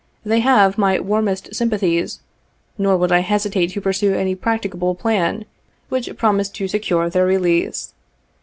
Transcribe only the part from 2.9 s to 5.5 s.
would I hesitate to pursue any practicable plan